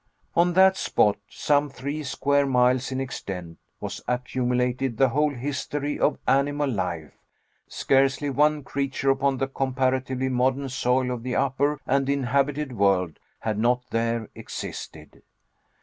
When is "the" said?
4.97-5.09, 9.37-9.47, 11.21-11.35